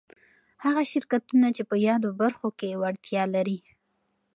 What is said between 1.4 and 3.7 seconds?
چي په يادو برخو کي وړتيا ولري